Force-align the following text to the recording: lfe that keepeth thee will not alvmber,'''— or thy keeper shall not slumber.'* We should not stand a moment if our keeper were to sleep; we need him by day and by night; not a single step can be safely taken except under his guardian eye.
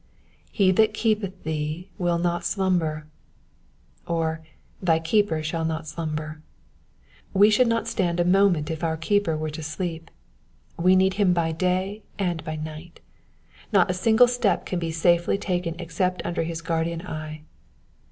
lfe 0.57 0.75
that 0.77 0.95
keepeth 0.95 1.43
thee 1.43 1.91
will 1.99 2.17
not 2.17 2.41
alvmber,'''— 2.41 3.03
or 4.07 4.41
thy 4.81 4.97
keeper 4.97 5.43
shall 5.43 5.63
not 5.63 5.85
slumber.'* 5.85 6.41
We 7.35 7.51
should 7.51 7.67
not 7.67 7.87
stand 7.87 8.19
a 8.19 8.25
moment 8.25 8.71
if 8.71 8.83
our 8.83 8.97
keeper 8.97 9.37
were 9.37 9.51
to 9.51 9.61
sleep; 9.61 10.09
we 10.75 10.95
need 10.95 11.13
him 11.21 11.33
by 11.33 11.51
day 11.51 12.01
and 12.17 12.43
by 12.43 12.55
night; 12.55 12.99
not 13.71 13.91
a 13.91 13.93
single 13.93 14.27
step 14.27 14.65
can 14.65 14.79
be 14.79 14.89
safely 14.91 15.37
taken 15.37 15.75
except 15.77 16.25
under 16.25 16.41
his 16.41 16.63
guardian 16.63 17.05
eye. 17.05 17.43